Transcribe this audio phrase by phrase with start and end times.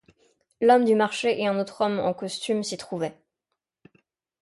[0.61, 3.15] L'homme du marché et un autre homme en costume s'y trouvait.